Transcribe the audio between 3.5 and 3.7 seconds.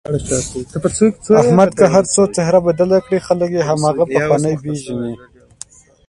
یې